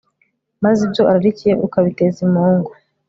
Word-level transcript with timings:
maze 0.63 0.79
ibyo 0.87 1.01
ararikiye 1.09 1.53
ukabiteza 1.65 2.17
imungu 2.27 2.71